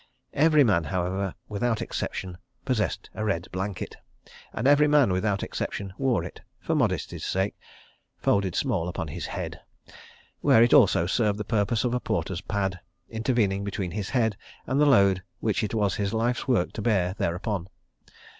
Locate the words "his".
9.09-9.27, 13.91-14.09, 15.93-16.15